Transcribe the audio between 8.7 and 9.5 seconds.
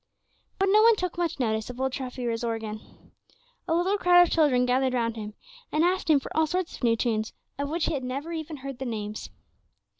the names.